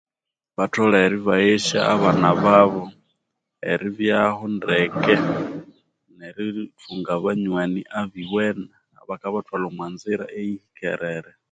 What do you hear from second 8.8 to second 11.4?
abangabathwalha omwanzira eyihikerere